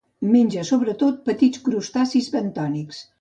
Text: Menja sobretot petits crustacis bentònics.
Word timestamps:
Menja 0.27 0.61
sobretot 0.69 1.19
petits 1.27 1.61
crustacis 1.67 2.31
bentònics. 2.37 3.03